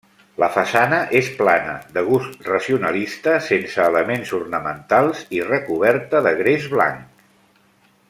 [0.43, 7.27] La façana és plana, de gust racionalista, sense elements ornamentals i recoberta de gres blanc.